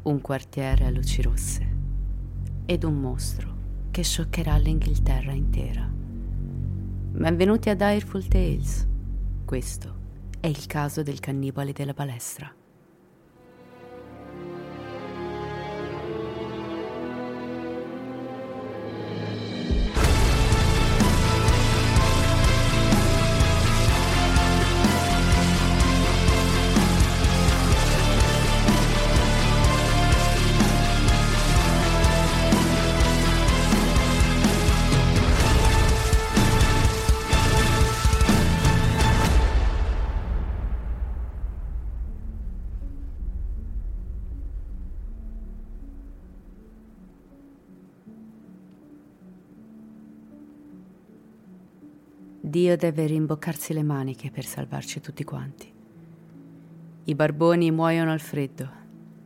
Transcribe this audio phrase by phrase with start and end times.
[0.00, 1.66] Un quartiere a luci rosse.
[2.64, 3.56] Ed un mostro
[3.90, 5.90] che scioccherà l'Inghilterra intera.
[5.92, 8.86] Benvenuti a Direful Tales.
[9.44, 9.96] Questo
[10.38, 12.57] è il caso del cannibale della palestra.
[52.58, 55.72] Dio deve rimboccarsi le maniche per salvarci tutti quanti.
[57.04, 58.68] I barboni muoiono al freddo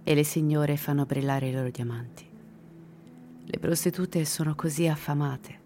[0.02, 2.28] e le signore fanno brillare i loro diamanti.
[3.46, 5.58] Le prostitute sono così affamate.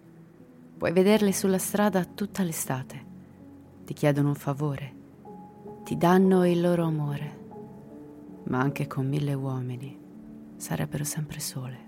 [0.79, 3.05] Puoi vederle sulla strada tutta l'estate.
[3.85, 4.95] Ti chiedono un favore.
[5.83, 7.39] Ti danno il loro amore.
[8.45, 9.99] Ma anche con mille uomini
[10.55, 11.86] sarebbero sempre sole.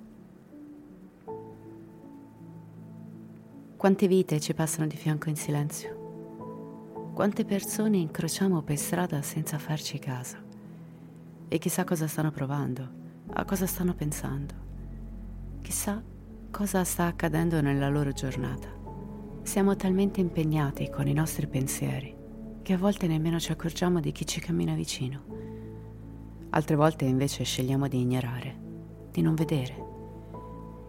[3.78, 7.12] Quante vite ci passano di fianco in silenzio?
[7.14, 10.36] Quante persone incrociamo per strada senza farci caso?
[11.46, 12.88] E chissà cosa stanno provando,
[13.34, 14.52] a cosa stanno pensando.
[15.62, 16.02] Chissà
[16.50, 18.66] cosa sta accadendo nella loro giornata.
[19.42, 22.12] Siamo talmente impegnati con i nostri pensieri
[22.62, 25.22] che a volte nemmeno ci accorgiamo di chi ci cammina vicino.
[26.50, 28.58] Altre volte invece scegliamo di ignorare,
[29.12, 29.86] di non vedere.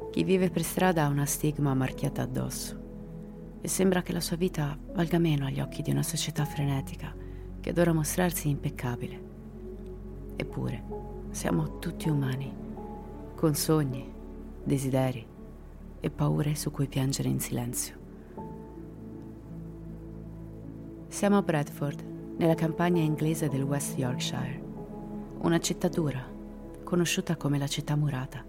[0.09, 2.78] Chi vive per strada ha una stigma marchiata addosso
[3.61, 7.13] e sembra che la sua vita valga meno agli occhi di una società frenetica
[7.59, 9.27] che adora mostrarsi impeccabile.
[10.35, 10.83] Eppure,
[11.31, 12.53] siamo tutti umani,
[13.35, 14.11] con sogni,
[14.63, 15.25] desideri
[15.99, 17.97] e paure su cui piangere in silenzio.
[21.07, 22.03] Siamo a Bradford,
[22.37, 24.61] nella campagna inglese del West Yorkshire,
[25.39, 26.25] una città dura,
[26.83, 28.43] conosciuta come la città murata.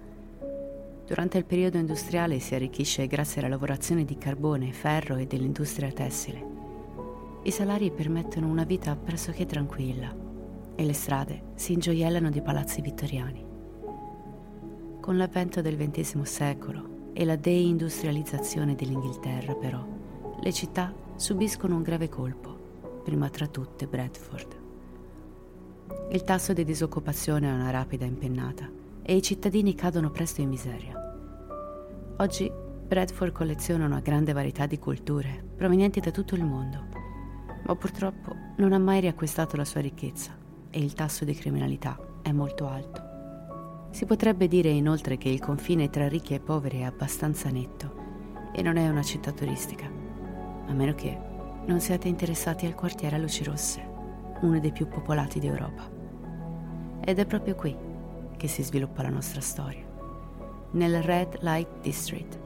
[1.10, 6.46] Durante il periodo industriale si arricchisce grazie alla lavorazione di carbone, ferro e dell'industria tessile.
[7.42, 10.14] I salari permettono una vita pressoché tranquilla
[10.76, 13.44] e le strade si ingioiellano di palazzi vittoriani.
[15.00, 19.84] Con l'avvento del XX secolo e la deindustrializzazione dell'Inghilterra, però,
[20.40, 22.56] le città subiscono un grave colpo,
[23.02, 24.60] prima tra tutte Bradford.
[26.12, 28.70] Il tasso di disoccupazione ha una rapida impennata
[29.02, 30.99] e i cittadini cadono presto in miseria.
[32.20, 36.86] Oggi Bradford colleziona una grande varietà di culture provenienti da tutto il mondo,
[37.64, 40.36] ma purtroppo non ha mai riacquistato la sua ricchezza
[40.68, 43.88] e il tasso di criminalità è molto alto.
[43.92, 48.60] Si potrebbe dire inoltre che il confine tra ricchi e poveri è abbastanza netto e
[48.60, 51.18] non è una città turistica, a meno che
[51.64, 53.82] non siate interessati al quartiere a luci rosse,
[54.42, 55.88] uno dei più popolati d'Europa.
[57.02, 57.74] Ed è proprio qui
[58.36, 59.88] che si sviluppa la nostra storia,
[60.72, 62.38] nel Red Light District,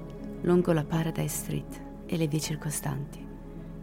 [0.42, 3.26] lungo la Paradise Street e le vie circostanti,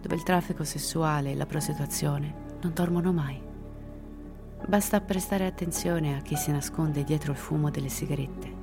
[0.01, 3.39] dove il traffico sessuale e la prostituzione non dormono mai.
[4.65, 8.53] Basta prestare attenzione a chi si nasconde dietro il fumo delle sigarette,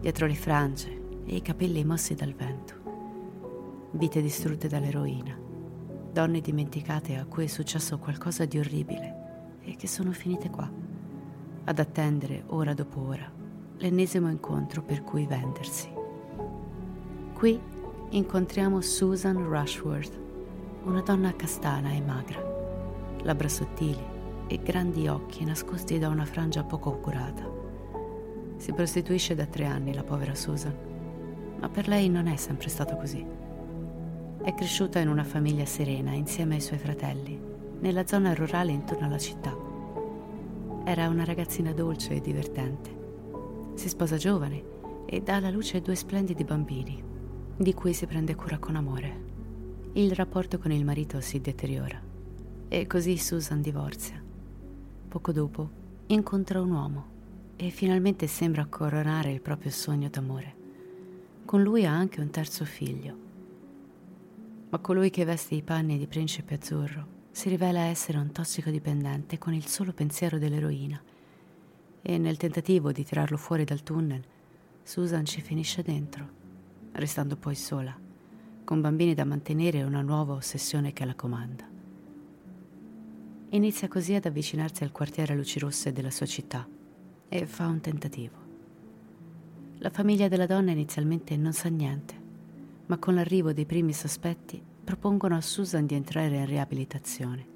[0.00, 2.74] dietro le frange e i capelli mossi dal vento.
[3.92, 5.36] Vite distrutte dall'eroina,
[6.12, 10.70] donne dimenticate a cui è successo qualcosa di orribile e che sono finite qua,
[11.64, 13.37] ad attendere ora dopo ora
[13.78, 15.88] l'ennesimo incontro per cui vendersi.
[17.32, 17.60] Qui
[18.10, 20.18] incontriamo Susan Rushworth,
[20.84, 22.42] una donna castana e magra,
[23.22, 24.16] labbra sottili
[24.48, 27.48] e grandi occhi nascosti da una frangia poco curata.
[28.56, 30.74] Si prostituisce da tre anni la povera Susan,
[31.60, 33.24] ma per lei non è sempre stato così.
[34.42, 37.40] È cresciuta in una famiglia serena insieme ai suoi fratelli,
[37.80, 39.56] nella zona rurale intorno alla città.
[40.82, 42.97] Era una ragazzina dolce e divertente.
[43.78, 47.00] Si sposa giovane e dà alla luce due splendidi bambini,
[47.56, 49.26] di cui si prende cura con amore.
[49.92, 52.02] Il rapporto con il marito si deteriora
[52.66, 54.20] e così Susan divorzia.
[55.06, 55.70] Poco dopo
[56.06, 57.06] incontra un uomo
[57.54, 60.54] e finalmente sembra coronare il proprio sogno d'amore.
[61.44, 63.16] Con lui ha anche un terzo figlio.
[64.70, 69.54] Ma colui che veste i panni di principe azzurro si rivela essere un tossicodipendente con
[69.54, 71.00] il solo pensiero dell'eroina
[72.08, 74.24] e nel tentativo di tirarlo fuori dal tunnel,
[74.82, 76.26] Susan ci finisce dentro,
[76.92, 77.94] restando poi sola,
[78.64, 81.68] con bambini da mantenere e una nuova ossessione che la comanda.
[83.50, 86.66] Inizia così ad avvicinarsi al quartiere a luci rosse della sua città
[87.28, 88.36] e fa un tentativo.
[89.76, 92.14] La famiglia della donna inizialmente non sa niente,
[92.86, 97.46] ma con l'arrivo dei primi sospetti propongono a Susan di entrare in riabilitazione.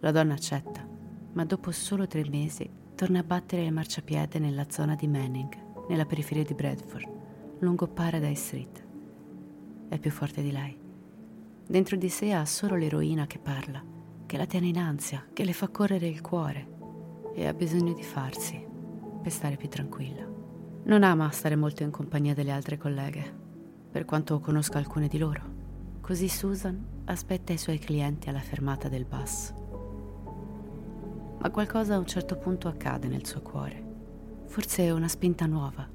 [0.00, 0.88] La donna accetta,
[1.34, 6.06] ma dopo solo tre mesi torna a battere il marciapiede nella zona di Manning, nella
[6.06, 7.08] periferia di Bradford,
[7.58, 8.86] lungo Paradise Street.
[9.88, 10.78] È più forte di lei.
[11.66, 13.92] Dentro di sé ha solo l'eroina che parla
[14.26, 16.68] che la tiene in ansia, che le fa correre il cuore
[17.34, 18.64] e ha bisogno di farsi
[19.22, 20.26] per stare più tranquilla.
[20.84, 23.42] Non ama stare molto in compagnia delle altre colleghe,
[23.90, 25.42] per quanto conosca alcune di loro.
[26.00, 29.52] Così Susan aspetta i suoi clienti alla fermata del bus.
[31.44, 33.82] Ma qualcosa a un certo punto accade nel suo cuore.
[34.46, 35.86] Forse una spinta nuova,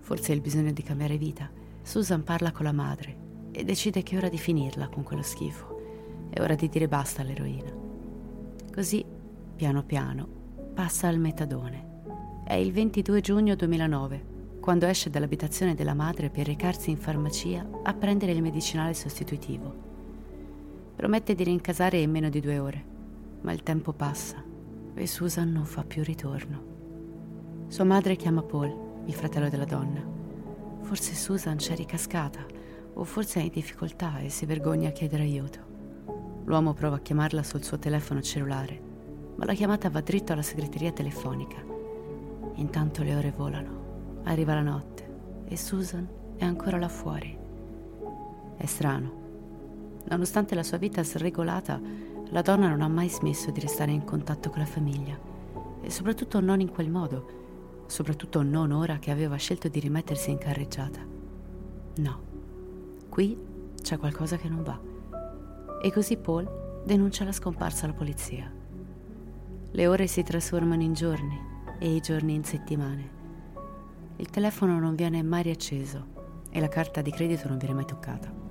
[0.00, 1.48] forse il bisogno di cambiare vita.
[1.80, 3.16] Susan parla con la madre
[3.50, 6.28] e decide che è ora di finirla con quello schifo.
[6.28, 7.72] È ora di dire basta all'eroina.
[8.74, 9.02] Così,
[9.56, 10.28] piano piano,
[10.74, 12.42] passa al metadone.
[12.44, 14.24] È il 22 giugno 2009,
[14.60, 19.74] quando esce dall'abitazione della madre per recarsi in farmacia a prendere il medicinale sostitutivo.
[20.94, 22.84] Promette di rincasare in meno di due ore,
[23.40, 24.52] ma il tempo passa
[24.94, 26.72] e Susan non fa più ritorno.
[27.68, 30.02] Sua madre chiama Paul, il fratello della donna.
[30.82, 32.44] Forse Susan c'è ricascata,
[32.94, 35.58] o forse è in difficoltà e si vergogna a chiedere aiuto.
[36.44, 38.80] L'uomo prova a chiamarla sul suo telefono cellulare,
[39.36, 41.56] ma la chiamata va dritto alla segreteria telefonica.
[42.54, 46.06] Intanto le ore volano, arriva la notte e Susan
[46.36, 47.36] è ancora là fuori.
[48.56, 49.22] È strano.
[50.04, 51.80] Nonostante la sua vita sregolata,
[52.30, 55.18] la donna non ha mai smesso di restare in contatto con la famiglia
[55.80, 60.38] e soprattutto non in quel modo, soprattutto non ora che aveva scelto di rimettersi in
[60.38, 61.00] carreggiata.
[61.96, 62.20] No,
[63.08, 63.38] qui
[63.80, 64.80] c'è qualcosa che non va
[65.80, 68.50] e così Paul denuncia la scomparsa alla polizia.
[69.70, 71.38] Le ore si trasformano in giorni
[71.78, 73.10] e i giorni in settimane.
[74.16, 76.06] Il telefono non viene mai riacceso
[76.50, 78.43] e la carta di credito non viene mai toccata.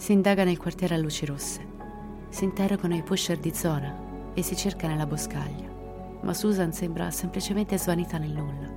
[0.00, 1.60] Si indaga nel quartiere a luci rosse,
[2.30, 5.68] si interrogano i pusher di zona e si cerca nella boscaglia,
[6.22, 8.72] ma Susan sembra semplicemente svanita nel nulla.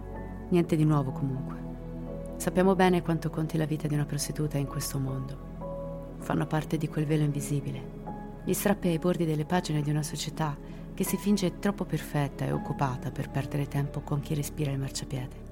[0.50, 2.36] Niente di nuovo comunque.
[2.36, 6.90] Sappiamo bene quanto conti la vita di una prostituta in questo mondo fanno parte di
[6.90, 8.42] quel velo invisibile.
[8.44, 10.58] Gli strappi ai bordi delle pagine di una società
[10.94, 15.52] che si finge troppo perfetta e occupata per perdere tempo con chi respira il marciapiede.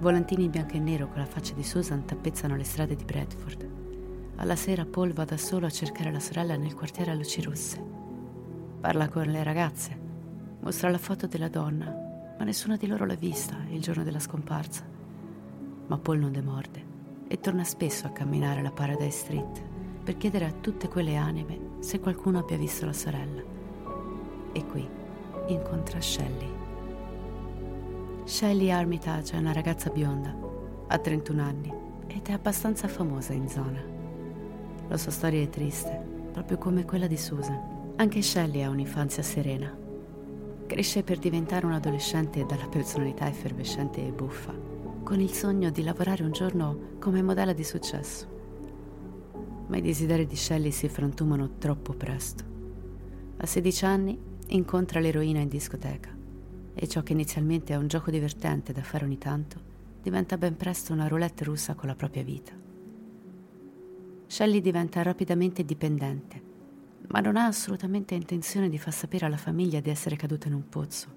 [0.00, 3.81] Volantini in bianco e nero con la faccia di Susan tappezzano le strade di Bradford.
[4.42, 7.80] Alla sera Paul va da solo a cercare la sorella nel quartiere a luci rosse.
[8.80, 9.96] Parla con le ragazze,
[10.58, 14.84] mostra la foto della donna, ma nessuna di loro l'ha vista il giorno della scomparsa.
[15.86, 16.84] Ma Paul non demorde
[17.28, 19.62] e torna spesso a camminare la Paradise Street
[20.02, 23.42] per chiedere a tutte quelle anime se qualcuno abbia visto la sorella.
[24.50, 24.88] E qui
[25.46, 26.52] incontra Shelley.
[28.24, 30.34] Shelley Armitage è una ragazza bionda,
[30.88, 31.72] Ha 31 anni
[32.08, 33.91] ed è abbastanza famosa in zona.
[34.92, 35.98] La sua storia è triste,
[36.32, 37.94] proprio come quella di Susan.
[37.96, 39.74] Anche Shelley ha un'infanzia serena.
[40.66, 44.52] Cresce per diventare un adolescente dalla personalità effervescente e buffa,
[45.02, 48.26] con il sogno di lavorare un giorno come modella di successo.
[49.68, 52.44] Ma i desideri di Shelley si frantumano troppo presto.
[53.38, 56.14] A 16 anni incontra l'eroina in discoteca
[56.74, 59.58] e ciò che inizialmente è un gioco divertente da fare ogni tanto
[60.02, 62.52] diventa ben presto una roulette russa con la propria vita.
[64.32, 66.42] Shelley diventa rapidamente dipendente,
[67.08, 70.70] ma non ha assolutamente intenzione di far sapere alla famiglia di essere caduta in un
[70.70, 71.08] pozzo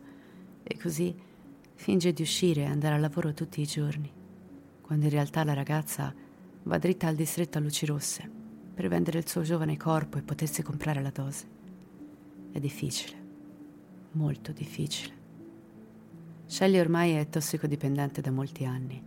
[0.62, 1.16] e così
[1.76, 4.12] finge di uscire e andare al lavoro tutti i giorni,
[4.82, 6.14] quando in realtà la ragazza
[6.64, 8.30] va dritta al distretto a luci rosse
[8.74, 11.48] per vendere il suo giovane corpo e potersi comprare la dose.
[12.52, 13.18] È difficile,
[14.12, 15.14] molto difficile.
[16.48, 19.02] Shelley ormai è tossicodipendente da molti anni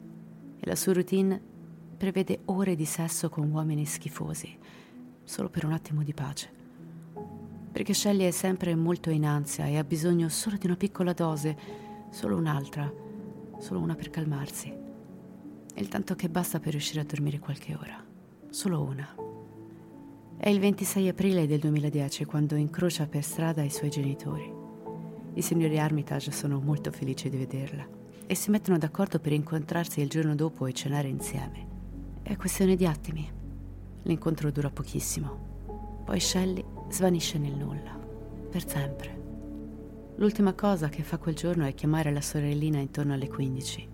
[0.59, 1.57] e la sua routine
[1.99, 4.57] prevede ore di sesso con uomini schifosi,
[5.25, 6.49] solo per un attimo di pace.
[7.71, 11.57] Perché Shelley è sempre molto in ansia e ha bisogno solo di una piccola dose,
[12.11, 12.90] solo un'altra,
[13.59, 14.69] solo una per calmarsi.
[14.69, 18.02] E il tanto che basta per riuscire a dormire qualche ora,
[18.49, 19.14] solo una.
[20.37, 24.50] È il 26 aprile del 2010 quando incrocia per strada i suoi genitori.
[25.35, 27.87] I signori Armitage sono molto felici di vederla
[28.25, 31.77] e si mettono d'accordo per incontrarsi il giorno dopo e cenare insieme.
[32.28, 33.26] È questione di attimi.
[34.02, 36.02] L'incontro dura pochissimo.
[36.04, 37.99] Poi Shelley svanisce nel nulla,
[38.50, 40.12] per sempre.
[40.16, 43.88] L'ultima cosa che fa quel giorno è chiamare la sorellina intorno alle 15.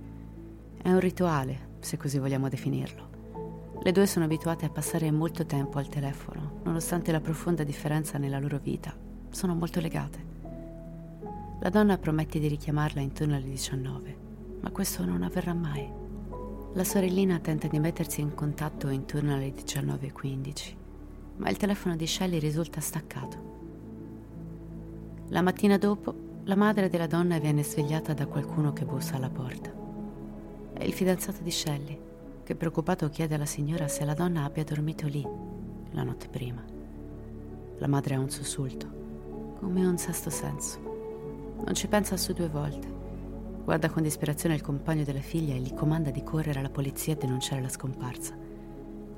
[0.83, 3.79] È un rituale, se così vogliamo definirlo.
[3.81, 8.41] Le due sono abituate a passare molto tempo al telefono, nonostante la profonda differenza nella
[8.41, 8.93] loro vita.
[9.31, 10.33] Sono molto legate.
[11.61, 14.17] La donna promette di richiamarla intorno alle 19,
[14.61, 16.03] ma questo non avverrà mai.
[16.77, 20.75] La sorellina tenta di mettersi in contatto intorno alle 19.15,
[21.37, 23.53] ma il telefono di Shelley risulta staccato.
[25.29, 29.73] La mattina dopo, la madre della donna viene svegliata da qualcuno che bussa alla porta.
[30.73, 31.97] È il fidanzato di Shelley,
[32.43, 35.25] che preoccupato chiede alla signora se la donna abbia dormito lì
[35.93, 36.61] la notte prima.
[37.79, 40.81] La madre ha un sussulto, come un sesto senso.
[41.65, 43.04] Non ci pensa su due volte.
[43.65, 47.17] Guarda con disperazione il compagno della figlia e gli comanda di correre alla polizia a
[47.17, 48.35] denunciare la scomparsa.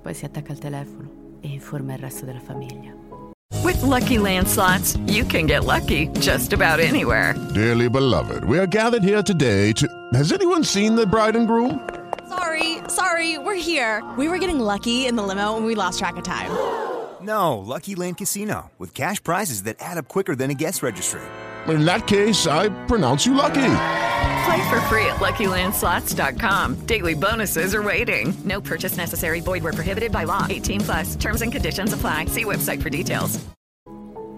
[0.00, 2.94] Poi si attacca al telefono e informa il resto della famiglia.
[3.64, 7.34] With lucky landslots, you can get lucky just about anywhere.
[7.54, 9.86] Dearly beloved, we are gathered here today to.
[10.14, 11.80] Has anyone seen the bride and groom?
[12.28, 14.04] Sorry, sorry, we're here.
[14.16, 16.50] We were getting lucky in the limo and we lost track of time.
[17.20, 21.22] No, Lucky Land Casino, with cash prizes that add up quicker than a guest registry
[21.74, 24.05] in that case, I pronounce you lucky.
[24.46, 26.86] Play for free at LuckyLandSlots.com.
[26.86, 28.32] Daily bonuses are waiting.
[28.44, 29.40] No purchase necessary.
[29.40, 30.46] Void were prohibited by law.
[30.48, 31.16] 18 plus.
[31.16, 32.26] Terms and conditions apply.
[32.26, 33.40] See website for details.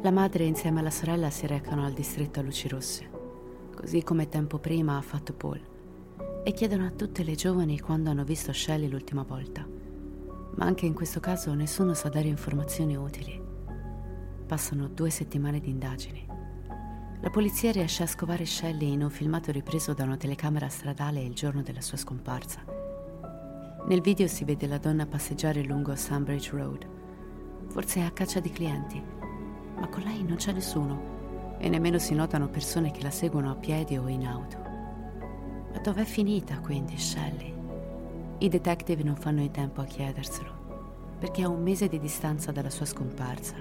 [0.03, 3.11] La madre insieme alla sorella si recano al distretto a luci rosse,
[3.75, 5.61] così come tempo prima ha fatto Paul,
[6.45, 9.67] e chiedono a tutte le giovani quando hanno visto Shelley l'ultima volta.
[10.55, 13.43] Ma anche in questo caso nessuno sa dare informazioni utili.
[14.47, 16.28] Passano due settimane di indagini.
[17.21, 21.35] La polizia riesce a scovare Shelley in un filmato ripreso da una telecamera stradale il
[21.35, 22.61] giorno della sua scomparsa.
[23.89, 26.87] Nel video si vede la donna passeggiare lungo Sunbridge Road.
[27.71, 29.03] Forse è a caccia di clienti,
[29.79, 33.57] ma con lei non c'è nessuno e nemmeno si notano persone che la seguono a
[33.57, 34.57] piedi o in auto.
[35.73, 37.53] Ma dov'è finita quindi Shelley?
[38.39, 42.71] I detective non fanno in tempo a chiederselo, perché a un mese di distanza dalla
[42.71, 43.57] sua scomparsa,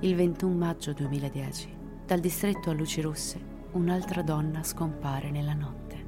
[0.00, 3.40] il 21 maggio 2010, dal distretto a luci rosse,
[3.72, 6.06] un'altra donna scompare nella notte.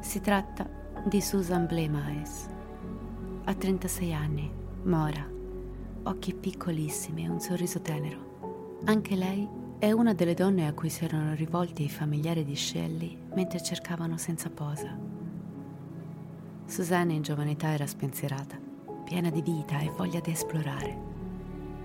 [0.00, 0.68] Si tratta
[1.04, 2.48] di Susan Blemaes.
[3.44, 4.50] Ha 36 anni,
[4.84, 5.26] mora,
[6.04, 8.78] occhi piccolissimi e un sorriso tenero.
[8.84, 9.46] Anche lei
[9.78, 14.16] è una delle donne a cui si erano rivolti i familiari di Shelley mentre cercavano
[14.16, 14.96] senza posa.
[16.64, 18.58] Susanne in giovanità era spensierata,
[19.04, 21.08] piena di vita e voglia di esplorare.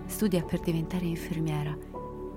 [0.06, 1.76] Studia per diventare infermiera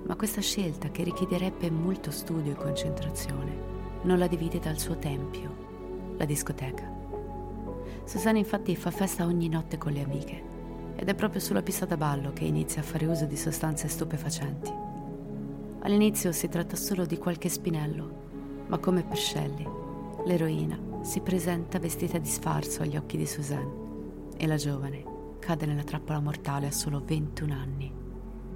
[0.05, 3.57] ma questa scelta, che richiederebbe molto studio e concentrazione,
[4.03, 6.89] non la divide dal suo tempio, la discoteca.
[8.03, 10.43] Susanna infatti fa festa ogni notte con le amiche
[10.95, 14.71] ed è proprio sulla pista da ballo che inizia a fare uso di sostanze stupefacenti.
[15.81, 19.67] All'inizio si tratta solo di qualche spinello, ma come per Shelley,
[20.25, 23.87] l'eroina si presenta vestita di sfarzo agli occhi di Suzanne
[24.37, 27.98] e la giovane cade nella trappola mortale a solo 21 anni.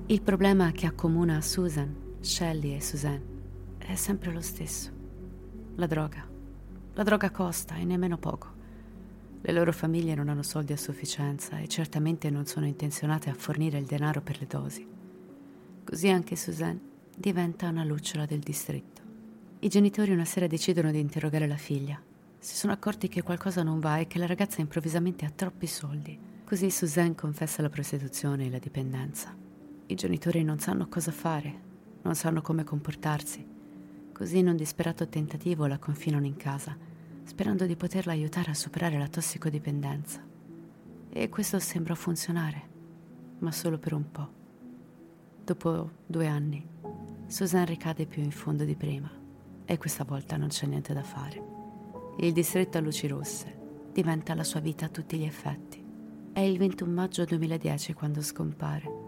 [0.07, 3.23] Il problema che accomuna Susan, Shelley e Suzanne
[3.77, 4.91] è sempre lo stesso.
[5.75, 6.27] La droga.
[6.95, 8.51] La droga costa e nemmeno poco.
[9.39, 13.77] Le loro famiglie non hanno soldi a sufficienza e certamente non sono intenzionate a fornire
[13.77, 14.85] il denaro per le dosi.
[15.85, 16.81] Così anche Suzanne
[17.15, 19.01] diventa una lucciola del distretto.
[19.59, 21.97] I genitori una sera decidono di interrogare la figlia.
[22.39, 26.19] Si sono accorti che qualcosa non va e che la ragazza improvvisamente ha troppi soldi.
[26.43, 29.42] Così Suzanne confessa la prostituzione e la dipendenza.
[29.93, 31.61] I genitori non sanno cosa fare,
[32.01, 33.45] non sanno come comportarsi.
[34.11, 36.75] Così in un disperato tentativo la confinano in casa,
[37.21, 40.19] sperando di poterla aiutare a superare la tossicodipendenza.
[41.11, 42.61] E questo sembra funzionare,
[43.37, 44.29] ma solo per un po'.
[45.43, 46.67] Dopo due anni,
[47.27, 49.11] Suzanne ricade più in fondo di prima
[49.63, 51.43] e questa volta non c'è niente da fare.
[52.17, 53.59] Il distretto a luci rosse
[53.93, 55.85] diventa la sua vita a tutti gli effetti.
[56.33, 59.02] È il 21 maggio 2010 quando scompare.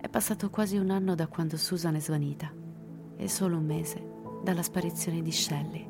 [0.00, 2.50] È passato quasi un anno da quando Susan è svanita
[3.16, 4.02] e solo un mese
[4.42, 5.86] dalla sparizione di Shelley.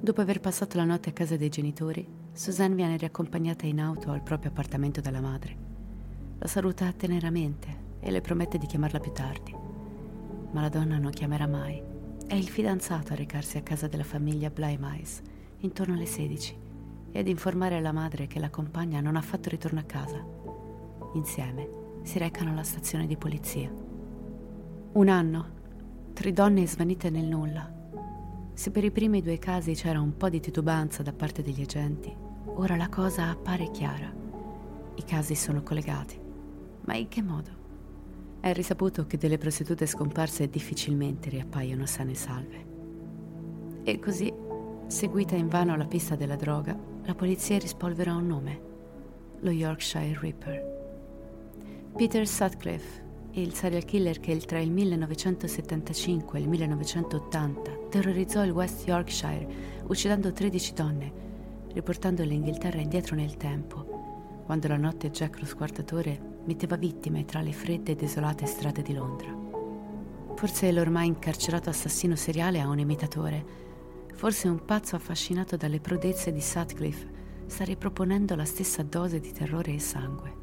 [0.00, 4.24] Dopo aver passato la notte a casa dei genitori, Suzanne viene riaccompagnata in auto al
[4.24, 5.56] proprio appartamento dalla madre.
[6.38, 9.54] La saluta teneramente e le promette di chiamarla più tardi.
[10.50, 11.80] Ma la donna non chiamerà mai.
[12.26, 15.22] È il fidanzato a recarsi a casa della famiglia Blymice
[15.58, 16.58] intorno alle 16
[17.12, 20.20] e ad informare alla madre che la compagna non ha fatto ritorno a casa.
[21.14, 23.72] Insieme si recano alla stazione di polizia.
[24.92, 25.46] Un anno,
[26.12, 27.80] tre donne svanite nel nulla.
[28.54, 32.14] Se per i primi due casi c'era un po' di titubanza da parte degli agenti,
[32.44, 34.12] ora la cosa appare chiara.
[34.94, 36.20] I casi sono collegati.
[36.84, 37.60] Ma in che modo?
[38.40, 42.66] È risaputo che delle prostitute scomparse difficilmente riappaiono sane e salve.
[43.84, 44.32] E così,
[44.88, 48.60] seguita invano la pista della droga, la polizia rispolvera un nome,
[49.40, 50.81] lo Yorkshire Ripper.
[51.94, 58.86] Peter Sutcliffe, il serial killer che tra il 1975 e il 1980 terrorizzò il West
[58.86, 59.46] Yorkshire
[59.86, 61.12] uccidendo 13 donne,
[61.74, 67.52] riportando l'Inghilterra indietro nel tempo, quando la notte Jack lo squartatore metteva vittime tra le
[67.52, 69.36] fredde e desolate strade di Londra.
[70.34, 73.44] Forse l'ormai incarcerato assassino seriale ha un imitatore.
[74.14, 79.74] Forse un pazzo affascinato dalle prodezze di Sutcliffe sta riproponendo la stessa dose di terrore
[79.74, 80.41] e sangue.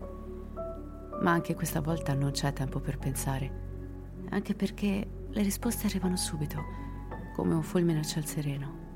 [1.21, 3.51] Ma anche questa volta non c'è tempo per pensare,
[4.29, 6.63] anche perché le risposte arrivano subito,
[7.35, 8.87] come un fulmine a ciel sereno.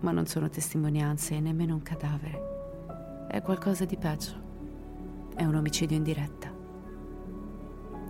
[0.00, 3.26] Ma non sono testimonianze e nemmeno un cadavere.
[3.28, 4.50] È qualcosa di peggio.
[5.34, 6.50] È un omicidio in diretta.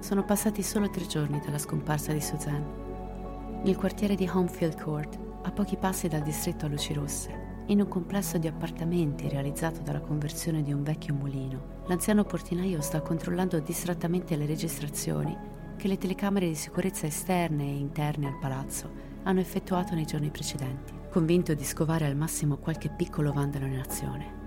[0.01, 3.61] Sono passati solo tre giorni dalla scomparsa di Suzanne.
[3.63, 7.89] Nel quartiere di Homefield Court, a pochi passi dal distretto a luci rosse, in un
[7.89, 14.37] complesso di appartamenti realizzato dalla conversione di un vecchio mulino, l'anziano portinaio sta controllando distrattamente
[14.37, 15.37] le registrazioni
[15.77, 20.93] che le telecamere di sicurezza esterne e interne al palazzo hanno effettuato nei giorni precedenti,
[21.11, 24.41] convinto di scovare al massimo qualche piccolo vandalo in azione.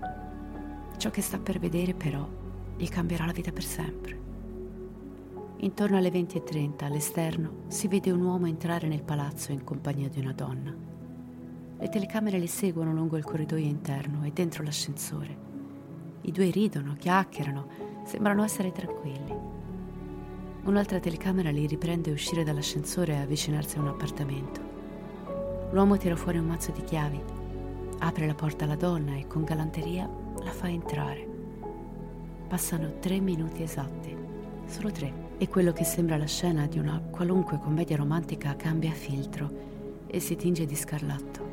[0.96, 2.26] Ciò che sta per vedere però
[2.76, 4.24] gli cambierà la vita per sempre.
[5.58, 10.32] Intorno alle 20.30 all'esterno si vede un uomo entrare nel palazzo in compagnia di una
[10.32, 10.85] donna.
[11.78, 15.36] Le telecamere li seguono lungo il corridoio interno e dentro l'ascensore.
[16.22, 17.66] I due ridono, chiacchierano,
[18.04, 19.34] sembrano essere tranquilli.
[20.64, 24.60] Un'altra telecamera li riprende uscire dall'ascensore e avvicinarsi a un appartamento.
[25.70, 27.20] L'uomo tira fuori un mazzo di chiavi,
[27.98, 30.08] apre la porta alla donna e con galanteria
[30.42, 31.28] la fa entrare.
[32.48, 34.16] Passano tre minuti esatti,
[34.64, 39.50] solo tre, e quello che sembra la scena di una qualunque commedia romantica cambia filtro
[40.06, 41.45] e si tinge di scarlatto.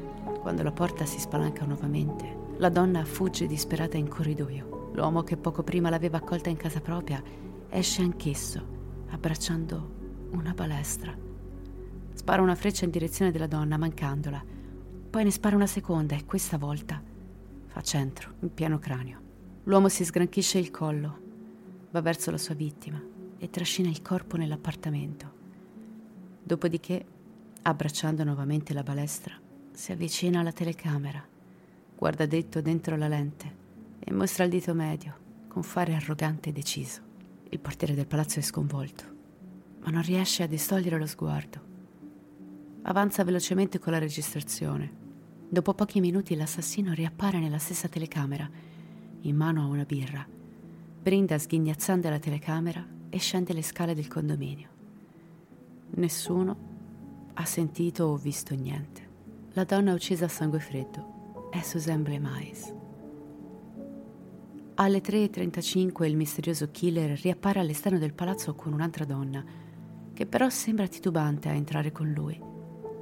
[0.43, 4.89] Quando la porta si spalanca nuovamente, la donna fugge disperata in corridoio.
[4.93, 7.23] L'uomo che poco prima l'aveva accolta in casa propria
[7.69, 11.17] esce anch'esso, abbracciando una balestra.
[12.13, 14.43] Spara una freccia in direzione della donna, mancandola.
[15.09, 17.01] Poi ne spara una seconda e questa volta
[17.67, 19.21] fa centro, in pieno cranio.
[19.63, 21.19] L'uomo si sgranchisce il collo,
[21.89, 23.01] va verso la sua vittima
[23.37, 25.31] e trascina il corpo nell'appartamento.
[26.43, 27.05] Dopodiché,
[27.61, 29.39] abbracciando nuovamente la balestra,
[29.73, 31.25] si avvicina alla telecamera,
[31.95, 33.61] guarda dritto dentro la lente
[33.99, 37.01] e mostra il dito medio con fare arrogante e deciso.
[37.49, 39.03] Il portiere del palazzo è sconvolto,
[39.81, 41.61] ma non riesce a distogliere lo sguardo.
[42.83, 45.01] Avanza velocemente con la registrazione.
[45.49, 48.49] Dopo pochi minuti l'assassino riappare nella stessa telecamera
[49.21, 50.25] in mano a una birra,
[51.01, 54.69] brinda sghignazzando la telecamera e scende le scale del condominio.
[55.91, 56.57] Nessuno
[57.33, 59.02] ha sentito o visto niente.
[59.55, 62.73] La donna uccisa a sangue freddo è Suzanne Blemais.
[64.73, 69.45] Alle 3.35 il misterioso killer riappare all'esterno del palazzo con un'altra donna,
[70.11, 72.41] che però sembra titubante a entrare con lui.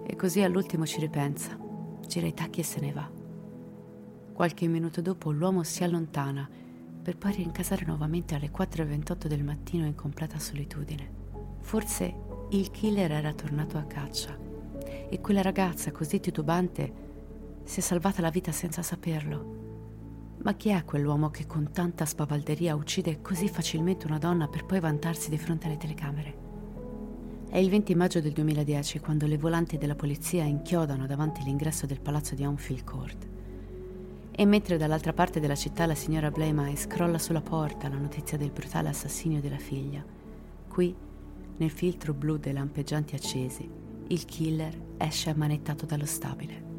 [0.06, 1.58] E così all'ultimo ci ripensa,
[2.06, 3.10] gira i tacchi e se ne va.
[4.34, 6.50] Qualche minuto dopo l'uomo si allontana
[7.02, 11.14] per poi rincasare nuovamente alle 4.28 del mattino in completa solitudine.
[11.62, 12.14] Forse
[12.50, 14.51] il killer era tornato a caccia
[15.12, 17.10] e quella ragazza così titubante
[17.66, 19.60] si è salvata la vita senza saperlo.
[20.44, 24.80] Ma chi è quell'uomo che con tanta spavalderia uccide così facilmente una donna per poi
[24.80, 26.50] vantarsi di fronte alle telecamere?
[27.50, 32.00] È il 20 maggio del 2010 quando le volanti della polizia inchiodano davanti all'ingresso del
[32.00, 33.28] palazzo di Onfield Court.
[34.32, 38.52] E mentre dall'altra parte della città la signora Blamey scrolla sulla porta la notizia del
[38.52, 40.02] brutale assassinio della figlia,
[40.70, 40.96] qui,
[41.58, 43.70] nel filtro blu dei lampeggianti accesi,
[44.12, 46.70] il killer esce ammanettato dallo stabile.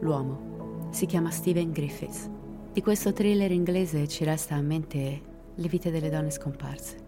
[0.00, 2.28] L'uomo si chiama Steven Griffiths.
[2.72, 5.22] Di questo thriller inglese ci resta a mente
[5.54, 7.04] le vite delle donne scomparse.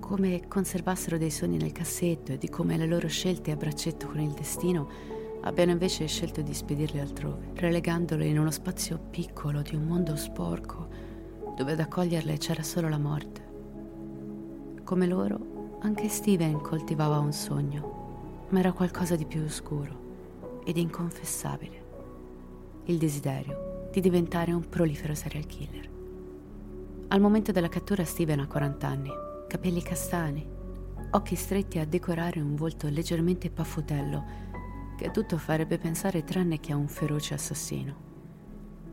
[0.00, 4.18] Come conservassero dei sogni nel cassetto e di come le loro scelte a braccetto con
[4.18, 4.88] il destino
[5.42, 10.88] abbiano invece scelto di spedirle altrove, relegandole in uno spazio piccolo di un mondo sporco
[11.56, 13.52] dove ad accoglierle c'era solo la morte.
[14.82, 17.93] Come loro, anche Steven coltivava un sogno,
[18.54, 21.82] ma era qualcosa di più oscuro ed inconfessabile.
[22.84, 25.90] Il desiderio di diventare un prolifero serial killer.
[27.08, 29.10] Al momento della cattura Steven ha 40 anni,
[29.48, 30.46] capelli castani,
[31.10, 34.24] occhi stretti a decorare un volto leggermente paffutello
[34.96, 37.96] che tutto farebbe pensare tranne che a un feroce assassino.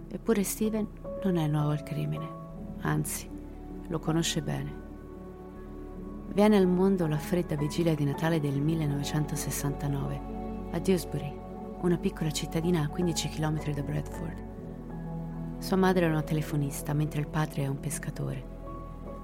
[0.10, 0.88] Eppure Steven
[1.24, 2.28] non è nuovo al crimine,
[2.82, 3.30] anzi,
[3.88, 4.81] lo conosce bene.
[6.34, 10.22] Viene al mondo la fredda vigilia di Natale del 1969
[10.72, 11.38] a Dewsbury,
[11.82, 14.50] una piccola cittadina a 15 km da Bradford.
[15.58, 18.48] Sua madre è una telefonista, mentre il padre è un pescatore.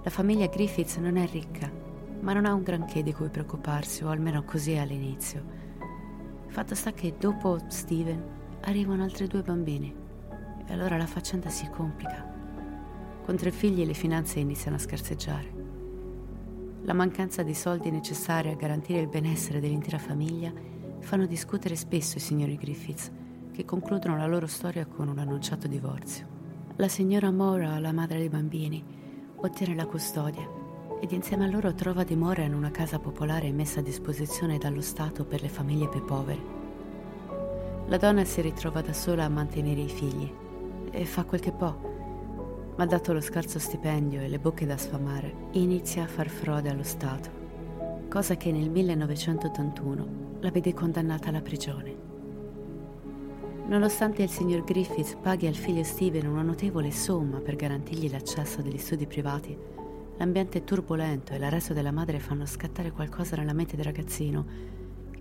[0.03, 1.71] La famiglia Griffiths non è ricca,
[2.19, 5.41] ma non ha un granché di cui preoccuparsi, o almeno così è all'inizio.
[6.47, 8.21] Fatto sta che dopo Steven
[8.63, 9.95] arrivano altri due bambini
[10.65, 12.29] e allora la faccenda si complica.
[13.23, 15.56] Con tre figli le finanze iniziano a scarseggiare.
[16.87, 20.53] La mancanza di soldi necessari a garantire il benessere dell'intera famiglia
[20.99, 23.11] fanno discutere spesso i signori Griffiths,
[23.51, 26.25] che concludono la loro storia con un annunciato divorzio.
[26.77, 28.81] La signora Mora, la madre dei bambini,
[29.35, 30.47] ottiene la custodia
[31.01, 35.25] ed insieme a loro trova dimora in una casa popolare messa a disposizione dallo Stato
[35.25, 36.41] per le famiglie più povere.
[37.87, 40.31] La donna si ritrova da sola a mantenere i figli
[40.89, 41.96] e fa quel che può,
[42.77, 46.83] ma dato lo scarso stipendio e le bocche da sfamare, inizia a far frode allo
[46.83, 47.29] Stato,
[48.09, 50.07] cosa che nel 1981
[50.39, 52.05] la vede condannata alla prigione.
[53.67, 58.77] Nonostante il signor Griffith paghi al figlio Steven una notevole somma per garantirgli l'accesso agli
[58.77, 59.57] studi privati,
[60.17, 64.45] L'ambiente turbolento e l'arresto della madre fanno scattare qualcosa nella mente del ragazzino,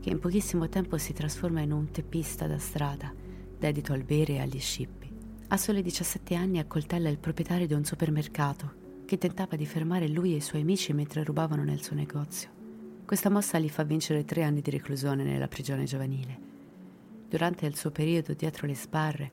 [0.01, 3.13] che in pochissimo tempo si trasforma in un teppista da strada,
[3.59, 5.06] dedito al bere e agli scippi.
[5.49, 10.33] A soli 17 anni accoltella il proprietario di un supermercato, che tentava di fermare lui
[10.33, 12.49] e i suoi amici mentre rubavano nel suo negozio.
[13.07, 16.37] Questa mossa gli fa vincere tre anni di reclusione nella prigione giovanile.
[17.29, 19.31] Durante il suo periodo dietro le sbarre,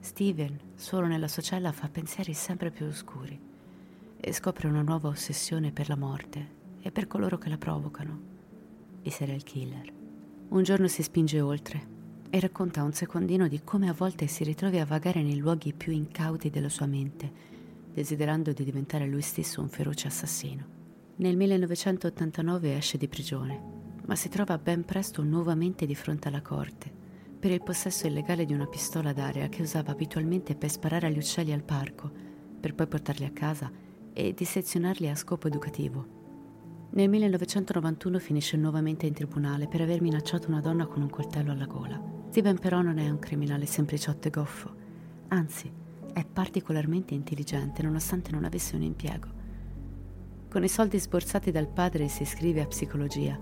[0.00, 3.38] Steven, solo nella sua cella, fa pensieri sempre più oscuri
[4.16, 6.48] e scopre una nuova ossessione per la morte
[6.80, 8.20] e per coloro che la provocano,
[9.02, 9.92] i serial killer.
[10.48, 11.91] Un giorno si spinge oltre
[12.34, 15.92] e racconta un secondino di come a volte si ritrovi a vagare nei luoghi più
[15.92, 17.30] incauti della sua mente,
[17.92, 20.64] desiderando di diventare lui stesso un feroce assassino.
[21.16, 23.60] Nel 1989 esce di prigione,
[24.06, 26.90] ma si trova ben presto nuovamente di fronte alla corte
[27.38, 31.52] per il possesso illegale di una pistola d'aria che usava abitualmente per sparare agli uccelli
[31.52, 32.10] al parco,
[32.58, 33.70] per poi portarli a casa
[34.14, 36.86] e dissezionarli a scopo educativo.
[36.92, 41.66] Nel 1991 finisce nuovamente in tribunale per aver minacciato una donna con un coltello alla
[41.66, 42.11] gola.
[42.32, 44.74] Steven però non è un criminale sempliciotto e goffo,
[45.28, 45.70] anzi
[46.14, 49.28] è particolarmente intelligente nonostante non avesse un impiego.
[50.48, 53.38] Con i soldi sborsati dal padre si iscrive a psicologia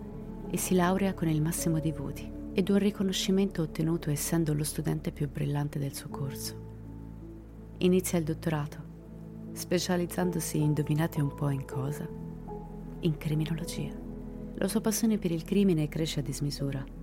[0.50, 5.12] e si laurea con il massimo dei voti ed un riconoscimento ottenuto essendo lo studente
[5.12, 7.74] più brillante del suo corso.
[7.78, 8.88] Inizia il dottorato
[9.52, 12.08] specializzandosi, indovinate un po' in cosa?
[13.02, 13.96] In criminologia.
[14.54, 16.98] La sua passione per il crimine cresce a dismisura.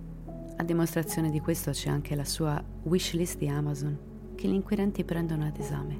[0.60, 3.96] A dimostrazione di questo c'è anche la sua wishlist di Amazon,
[4.34, 5.96] che gli inquirenti prendono ad esame.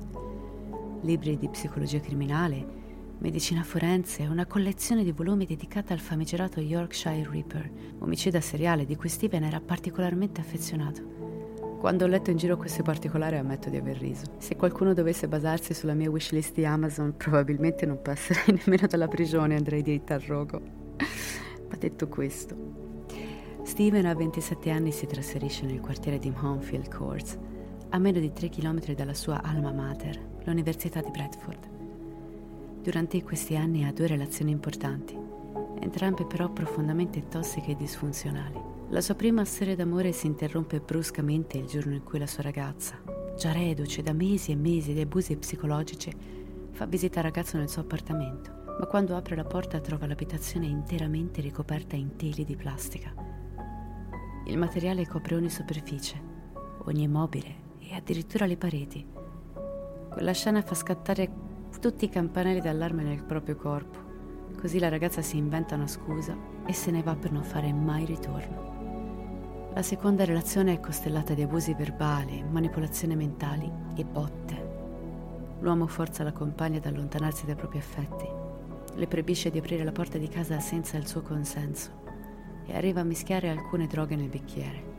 [1.03, 2.67] Libri di psicologia criminale,
[3.19, 8.97] medicina forense e una collezione di volumi dedicata al famigerato Yorkshire Reaper, omicida seriale di
[8.97, 11.77] cui Steven era particolarmente affezionato.
[11.79, 14.25] Quando ho letto in giro questo particolare ammetto di aver riso.
[14.39, 19.55] Se qualcuno dovesse basarsi sulla mia wishlist di Amazon, probabilmente non passerei nemmeno dalla prigione,
[19.55, 20.61] andrei diritta al rogo.
[21.71, 22.88] Ma detto questo,
[23.69, 27.39] Steven a 27 anni si trasferisce nel quartiere di Monfield Courts,
[27.91, 31.69] a meno di tre chilometri dalla sua alma mater, l'Università di Bradford.
[32.83, 35.15] Durante questi anni ha due relazioni importanti,
[35.81, 38.59] entrambe però profondamente tossiche e disfunzionali.
[38.89, 42.99] La sua prima storia d'amore si interrompe bruscamente il giorno in cui la sua ragazza,
[43.37, 46.11] già reduce da mesi e mesi di abusi psicologici,
[46.71, 48.51] fa visita al ragazzo nel suo appartamento,
[48.81, 53.28] ma quando apre la porta trova l'abitazione interamente ricoperta in teli di plastica.
[54.49, 56.19] Il materiale copre ogni superficie,
[56.85, 59.07] ogni mobile e addirittura le pareti.
[60.09, 61.31] Quella scena fa scattare
[61.79, 63.99] tutti i campanelli d'allarme nel proprio corpo.
[64.59, 66.35] Così la ragazza si inventa una scusa
[66.65, 69.71] e se ne va per non fare mai ritorno.
[69.75, 75.57] La seconda relazione è costellata di abusi verbali, manipolazioni mentali e botte.
[75.61, 78.27] L'uomo forza la compagna ad allontanarsi dai propri affetti,
[78.95, 82.08] le proibisce di aprire la porta di casa senza il suo consenso
[82.69, 84.97] e arriva a mischiare alcune droghe nel bicchiere.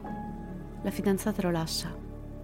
[0.81, 1.95] La fidanzata lo lascia,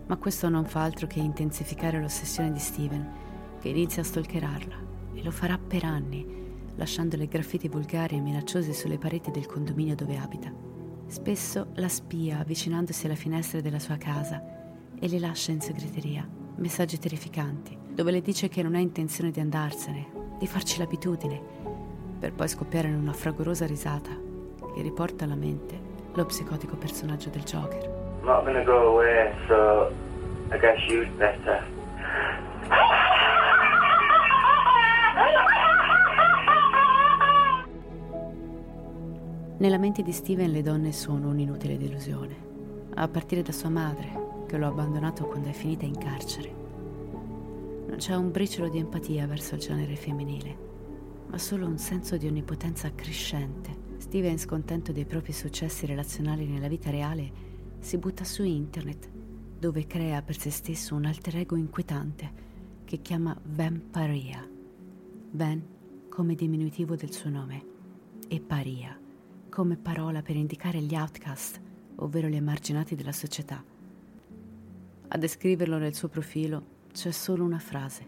[0.06, 3.24] ma questo non fa altro che intensificare l'ossessione di Steven
[3.60, 4.76] che inizia a stalkerarla
[5.16, 6.26] e lo farà per anni,
[6.76, 10.54] lasciandole graffiti volgari e minacciosi sulle pareti del condominio dove abita.
[11.08, 14.44] Spesso la spia avvicinandosi alla finestra della sua casa
[15.00, 19.40] e le lascia in segreteria messaggi terrificanti, dove le dice che non ha intenzione di
[19.40, 20.08] andarsene,
[20.40, 21.42] di farci l'abitudine,
[22.20, 24.25] per poi scoppiare in una fragorosa risata
[24.76, 25.80] che riporta alla mente
[26.14, 27.82] lo psicotico personaggio del Joker.
[28.20, 29.90] I'm not gonna go away, so
[30.52, 31.64] I guess you'd better.
[39.58, 42.36] Nella mente di Steven le donne sono un'inutile delusione,
[42.96, 46.54] a partire da sua madre, che lo ha abbandonato quando è finita in carcere.
[47.88, 50.58] Non c'è un briciolo di empatia verso il genere femminile,
[51.28, 53.85] ma solo un senso di onnipotenza crescente.
[54.06, 57.32] Steven, scontento dei propri successi relazionali nella vita reale,
[57.80, 59.10] si butta su internet,
[59.58, 62.32] dove crea per se stesso un alter ego inquietante
[62.86, 64.48] che chiama Vamparia.
[65.32, 65.64] Van
[66.08, 67.66] come diminutivo del suo nome
[68.28, 68.96] e Paria
[69.50, 71.60] come parola per indicare gli outcast,
[71.96, 73.62] ovvero gli emarginati della società.
[75.08, 76.64] A descriverlo nel suo profilo
[76.94, 78.08] c'è solo una frase.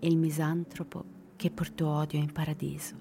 [0.00, 1.04] Il misantropo
[1.36, 2.94] che portò odio in paradiso.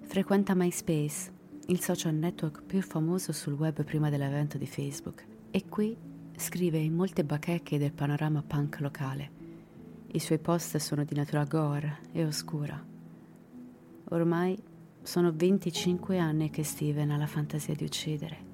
[0.00, 5.96] Frequenta MySpace, il social network più famoso sul web prima dell'evento di Facebook, e qui
[6.36, 9.30] scrive in molte bacheche del panorama punk locale.
[10.08, 12.84] I suoi post sono di natura gore e oscura.
[14.10, 14.60] Ormai
[15.02, 18.50] sono 25 anni che Steven ha la fantasia di uccidere.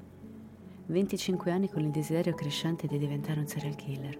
[0.86, 4.18] 25 anni con il desiderio crescente di diventare un serial killer.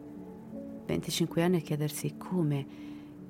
[0.87, 2.67] 25 anni a chiedersi come,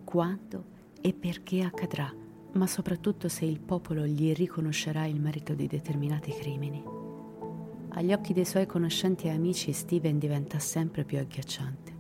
[0.05, 0.65] quando
[1.01, 2.13] e perché accadrà,
[2.53, 6.83] ma soprattutto se il popolo gli riconoscerà il merito di determinati crimini.
[7.91, 11.97] Agli occhi dei suoi conoscenti e amici Steven diventa sempre più agghiacciante.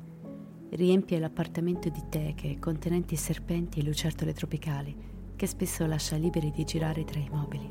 [0.70, 4.94] Riempie l'appartamento di teche contenenti serpenti e lucertole tropicali
[5.34, 7.70] che spesso lascia liberi di girare tra i mobili.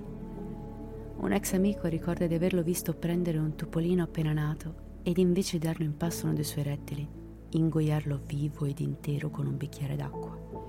[1.18, 5.84] Un ex amico ricorda di averlo visto prendere un topolino appena nato ed invece darlo
[5.84, 7.08] in pasto uno dei suoi rettili,
[7.50, 10.67] ingoiarlo vivo ed intero con un bicchiere d'acqua.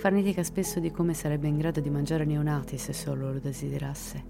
[0.00, 4.24] Farnetica spesso di come sarebbe in grado di mangiare neonati se solo lo desiderasse.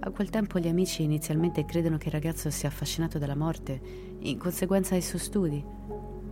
[0.00, 3.78] A quel tempo gli amici inizialmente credono che il ragazzo sia affascinato dalla morte
[4.20, 5.62] in conseguenza dei suoi studi,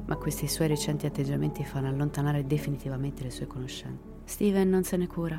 [0.07, 4.23] ma questi suoi recenti atteggiamenti fanno allontanare definitivamente le sue conoscenze.
[4.25, 5.38] Steven non se ne cura,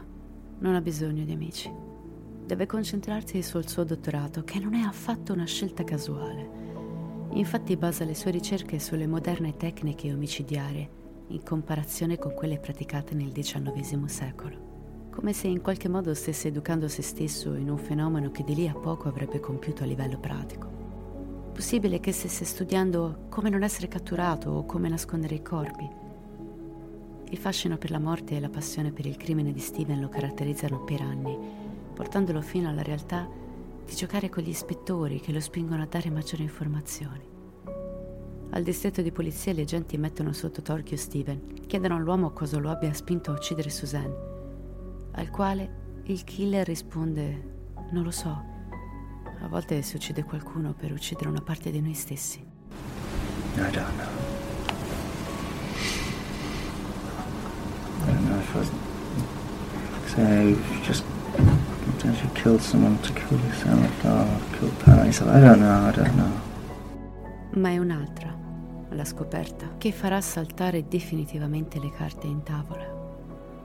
[0.60, 1.74] non ha bisogno di amici.
[2.46, 6.48] Deve concentrarsi sul suo dottorato, che non è affatto una scelta casuale.
[7.32, 11.00] Infatti basa le sue ricerche sulle moderne tecniche omicidiarie,
[11.32, 14.70] in comparazione con quelle praticate nel XIX secolo.
[15.12, 18.68] Come se in qualche modo stesse educando se stesso in un fenomeno che di lì
[18.68, 20.70] a poco avrebbe compiuto a livello pratico.
[21.54, 25.90] Possibile che stesse studiando come non essere catturato o come nascondere i corpi,
[27.32, 30.84] il fascino per la morte e la passione per il crimine di Steven lo caratterizzano
[30.84, 31.38] per anni,
[31.94, 33.26] portandolo fino alla realtà
[33.86, 37.31] di giocare con gli ispettori che lo spingono a dare maggiori informazioni.
[38.54, 42.92] Al distretto di polizia gli agenti mettono sotto torchio Steven, chiedono all'uomo cosa lo abbia
[42.94, 44.16] spinto a uccidere Suzanne,
[45.14, 47.50] al quale il killer risponde
[47.92, 48.44] non lo so.
[49.42, 52.40] A volte si uccide qualcuno per uccidere una parte di noi stessi.
[52.40, 54.08] I don't know.
[58.04, 61.06] I don't know if I say just
[62.04, 65.22] you killed someone to kill yourself or killed parents.
[65.22, 66.51] I don't know, I don't know.
[67.56, 68.34] Ma è un'altra,
[68.92, 72.88] la scoperta, che farà saltare definitivamente le carte in tavola.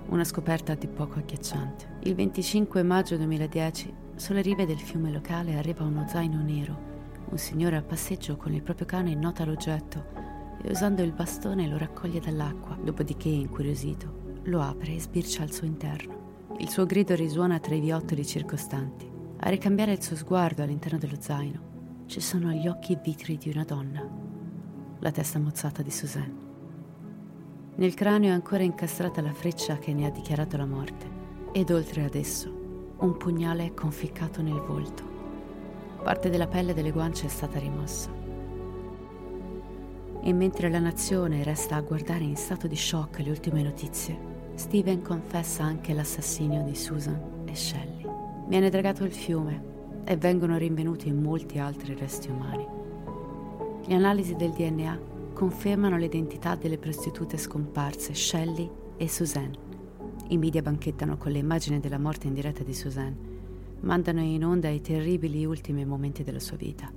[0.08, 1.98] Una scoperta di poco agghiacciante.
[2.00, 6.76] Il 25 maggio 2010, sulle rive del fiume locale arriva uno zaino nero
[7.28, 10.04] Un signore a passeggio con il proprio cane nota l'oggetto
[10.64, 15.64] e usando il bastone lo raccoglie dall'acqua, dopodiché, incuriosito, lo apre e sbircia al suo
[15.64, 16.54] interno.
[16.58, 19.08] Il suo grido risuona tra i viottoli circostanti.
[19.38, 21.74] A ricambiare il suo sguardo all'interno dello zaino
[22.06, 24.08] ci sono gli occhi vitri di una donna,
[25.00, 26.44] la testa mozzata di Suzanne.
[27.74, 31.10] Nel cranio è ancora incastrata la freccia che ne ha dichiarato la morte
[31.52, 35.02] ed oltre ad esso un pugnale conficcato nel volto.
[36.02, 38.08] Parte della pelle delle guance è stata rimossa.
[40.22, 45.02] E mentre la nazione resta a guardare in stato di shock le ultime notizie, Steven
[45.02, 48.06] confessa anche l'assassinio di Susan e Shelley.
[48.46, 49.74] Viene dragato il fiume
[50.08, 52.64] e vengono rinvenuti molti altri resti umani.
[53.86, 54.98] Le analisi del DNA
[55.32, 59.58] confermano l'identità delle prostitute scomparse Shelley e Suzanne.
[60.28, 63.16] I media banchettano con le immagini della morte in diretta di Suzanne,
[63.80, 66.90] mandano in onda i terribili ultimi momenti della sua vita,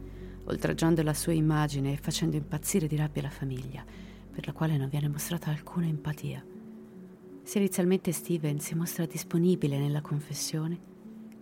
[0.45, 3.83] oltraggiando la sua immagine e facendo impazzire di rabbia la famiglia,
[4.31, 6.45] per la quale non viene mostrata alcuna empatia.
[7.41, 10.79] Se inizialmente Steven si mostra disponibile nella confessione,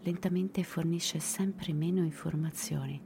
[0.04, 3.02] lentamente fornisce sempre meno informazioni,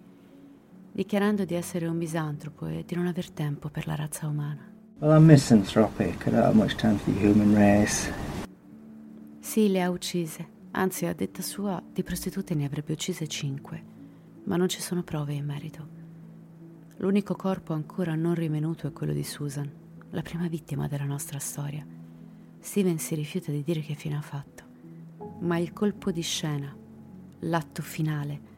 [0.91, 4.69] dichiarando di essere un misantropo e di non aver tempo per la razza umana.
[4.99, 6.27] Well, I'm misanthropic.
[6.27, 8.11] I don't have much time for the human race.
[9.39, 10.59] Sì, le ha uccise.
[10.71, 13.83] Anzi, a detta sua, di prostitute ne avrebbe uccise cinque,
[14.43, 15.99] ma non ci sono prove in merito.
[16.97, 19.69] L'unico corpo ancora non rivenuto è quello di Susan,
[20.11, 21.83] la prima vittima della nostra storia.
[22.59, 24.63] Steven si rifiuta di dire che fine ha fatto,
[25.39, 26.77] ma il colpo di scena
[27.41, 28.49] l'atto finale,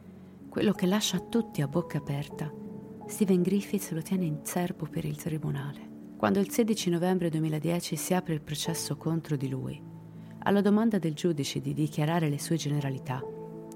[0.48, 2.52] quello che lascia tutti a bocca aperta,
[3.06, 5.92] Stephen Griffiths lo tiene in serbo per il tribunale.
[6.16, 9.80] Quando il 16 novembre 2010 si apre il processo contro di lui,
[10.40, 13.22] alla domanda del giudice di dichiarare le sue generalità,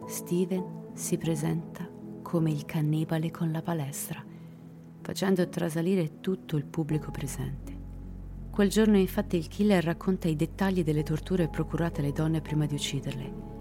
[0.07, 1.89] Steven si presenta
[2.23, 4.23] come il cannibale con la palestra,
[5.01, 7.77] facendo trasalire tutto il pubblico presente.
[8.51, 12.75] Quel giorno infatti il killer racconta i dettagli delle torture procurate alle donne prima di
[12.75, 13.57] ucciderle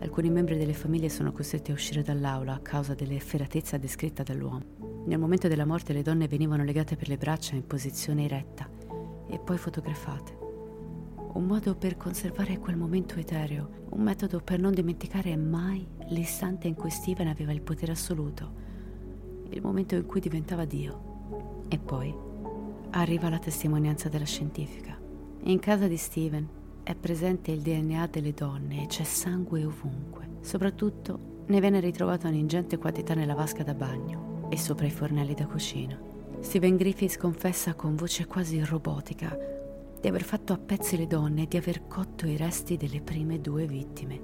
[0.00, 5.04] Alcuni membri delle famiglie sono costretti a uscire dall'aula a causa dell'efferatezza descritta dall'uomo.
[5.06, 8.68] Nel momento della morte le donne venivano legate per le braccia in posizione eretta
[9.26, 10.36] e poi fotografate.
[11.32, 16.74] Un modo per conservare quel momento etereo, un metodo per non dimenticare mai l'istante in
[16.74, 18.52] cui Steven aveva il potere assoluto,
[19.50, 21.64] il momento in cui diventava Dio.
[21.68, 22.14] E poi
[22.90, 24.96] arriva la testimonianza della scientifica.
[25.42, 26.48] In casa di Steven
[26.88, 30.38] è presente il DNA delle donne e c'è sangue ovunque.
[30.40, 35.46] Soprattutto ne viene ritrovata un'ingente quantità nella vasca da bagno e sopra i fornelli da
[35.46, 36.00] cucina.
[36.40, 39.36] Steven Griffiths confessa con voce quasi robotica
[40.00, 43.38] di aver fatto a pezzi le donne e di aver cotto i resti delle prime
[43.38, 44.18] due vittime.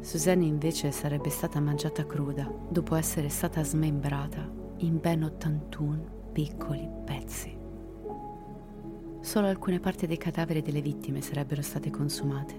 [0.00, 4.46] Susanne invece sarebbe stata mangiata cruda dopo essere stata smembrata
[4.80, 7.59] in ben 81 piccoli pezzi.
[9.22, 12.56] Solo alcune parti dei cadaveri delle vittime sarebbero state consumate.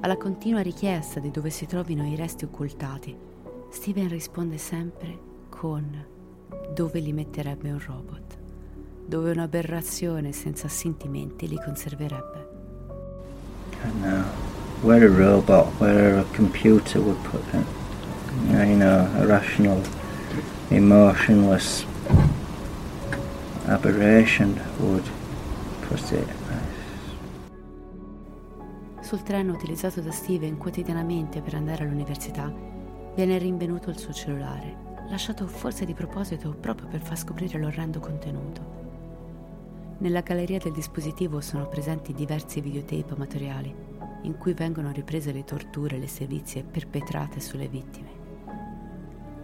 [0.00, 3.14] Alla continua richiesta di dove si trovino i resti occultati,
[3.70, 5.18] Steven risponde sempre
[5.48, 6.04] con
[6.74, 8.38] dove li metterebbe un robot,
[9.06, 12.48] dove un'aberrazione senza sentimenti li conserverebbe.
[13.84, 14.24] I know.
[14.82, 17.66] Where a robot, where a computer would put it.
[18.48, 19.82] You know, a rational,
[20.70, 21.84] emotionless
[23.66, 25.08] aberration would
[25.90, 26.24] forse...
[29.00, 32.52] Sul treno utilizzato da Steven quotidianamente per andare all'università,
[33.16, 34.76] viene rinvenuto il suo cellulare,
[35.08, 38.78] lasciato forse di proposito proprio per far scoprire l'orrendo contenuto.
[39.98, 43.88] Nella galleria del dispositivo sono presenti diversi videotape amatoriali
[44.22, 48.18] in cui vengono riprese le torture e le sevizie perpetrate sulle vittime.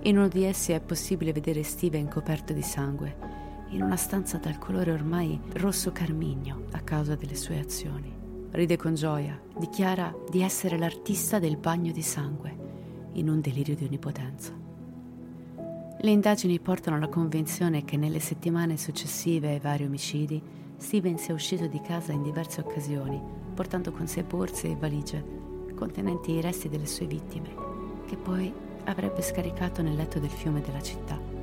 [0.02, 3.36] In uno di essi è possibile vedere Steven coperto di sangue
[3.68, 8.12] in una stanza dal colore ormai rosso carmigno a causa delle sue azioni.
[8.50, 12.57] Ride con gioia, dichiara di essere l'artista del bagno di sangue,
[13.12, 14.52] in un delirio di onnipotenza.
[15.99, 20.43] Le indagini portano alla convinzione che nelle settimane successive ai vari omicidi
[20.76, 23.20] Steven sia uscito di casa in diverse occasioni,
[23.55, 25.45] portando con sé borse e valigie
[25.76, 27.55] contenenti i resti delle sue vittime,
[28.07, 28.53] che poi
[28.84, 31.36] avrebbe scaricato nel letto del fiume della città.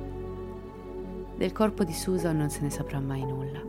[1.36, 3.60] Del corpo di Susan non se ne saprà mai nulla.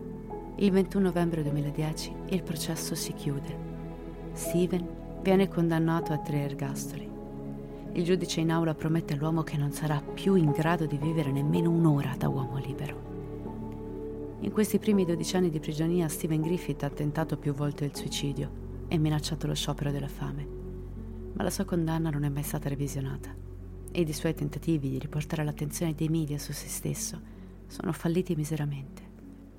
[0.58, 3.58] Il 21 novembre 2010 il processo si chiude.
[4.34, 4.88] Steven
[5.24, 7.10] viene condannato a tre ergastoli.
[7.94, 11.72] Il giudice in aula promette all'uomo che non sarà più in grado di vivere nemmeno
[11.72, 14.38] un'ora da uomo libero.
[14.42, 18.84] In questi primi 12 anni di prigionia Steven Griffith ha tentato più volte il suicidio
[18.88, 20.48] e minacciato lo sciopero della fame,
[21.34, 23.34] ma la sua condanna non è mai stata revisionata
[23.92, 27.34] ed i suoi tentativi di riportare l'attenzione dei media su se stesso
[27.68, 29.02] sono falliti miseramente.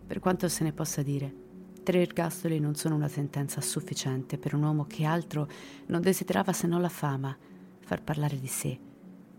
[0.07, 1.35] Per quanto se ne possa dire,
[1.83, 5.49] tre ergastoli non sono una sentenza sufficiente per un uomo che altro
[5.87, 7.37] non desiderava se non la fama,
[7.81, 8.81] far parlare di sé,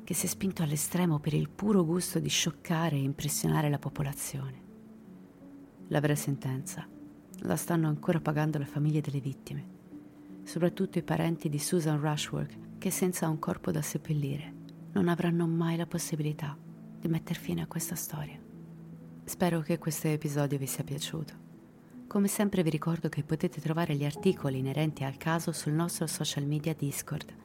[0.03, 4.63] che si è spinto all'estremo per il puro gusto di scioccare e impressionare la popolazione.
[5.89, 6.87] La vera sentenza
[7.41, 9.67] la stanno ancora pagando le famiglie delle vittime,
[10.43, 14.53] soprattutto i parenti di Susan Rushworth che senza un corpo da seppellire
[14.93, 16.57] non avranno mai la possibilità
[16.99, 18.46] di mettere fine a questa storia.
[19.27, 21.33] Spero che questo episodio vi sia piaciuto.
[22.07, 26.45] Come sempre vi ricordo che potete trovare gli articoli inerenti al caso sul nostro social
[26.45, 27.35] media Discord.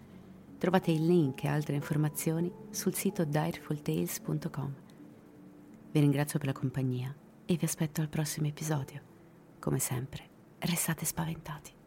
[0.59, 4.74] Trovate il link e altre informazioni sul sito direfultales.com.
[5.91, 7.12] Vi ringrazio per la compagnia
[7.45, 9.01] e vi aspetto al prossimo episodio.
[9.59, 10.28] Come sempre,
[10.61, 11.82] restate spaventati.